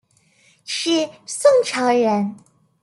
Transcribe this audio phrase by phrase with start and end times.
[0.65, 2.35] 是宋朝人。